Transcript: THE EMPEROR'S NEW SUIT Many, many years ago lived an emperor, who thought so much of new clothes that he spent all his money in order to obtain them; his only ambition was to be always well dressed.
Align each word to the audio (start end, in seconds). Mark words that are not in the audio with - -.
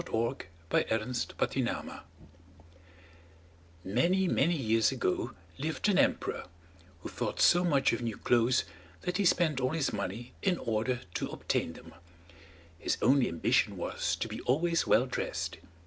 THE 0.01 0.91
EMPEROR'S 0.91 1.27
NEW 1.55 1.65
SUIT 1.67 1.95
Many, 3.83 4.27
many 4.27 4.55
years 4.57 4.91
ago 4.91 5.33
lived 5.59 5.87
an 5.89 5.99
emperor, 5.99 6.45
who 7.01 7.09
thought 7.09 7.39
so 7.39 7.63
much 7.63 7.93
of 7.93 8.01
new 8.01 8.17
clothes 8.17 8.65
that 9.01 9.17
he 9.17 9.25
spent 9.25 9.61
all 9.61 9.69
his 9.73 9.93
money 9.93 10.33
in 10.41 10.57
order 10.57 11.01
to 11.13 11.29
obtain 11.29 11.73
them; 11.73 11.93
his 12.79 12.97
only 13.03 13.27
ambition 13.29 13.77
was 13.77 14.15
to 14.15 14.27
be 14.27 14.41
always 14.41 14.87
well 14.87 15.05
dressed. 15.05 15.57